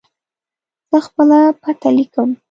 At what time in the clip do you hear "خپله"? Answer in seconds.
1.07-1.39